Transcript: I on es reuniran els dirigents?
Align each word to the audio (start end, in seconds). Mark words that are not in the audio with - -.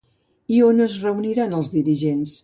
I 0.53 0.61
on 0.67 0.79
es 0.85 0.95
reuniran 1.03 1.53
els 1.59 1.69
dirigents? 1.75 2.33